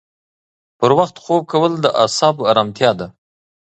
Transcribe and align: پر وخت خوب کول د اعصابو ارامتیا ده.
پر 0.79 0.91
وخت 0.99 1.15
خوب 1.23 1.41
کول 1.51 1.73
د 1.79 1.85
اعصابو 2.01 2.43
ارامتیا 2.51 2.91
ده. 2.99 3.07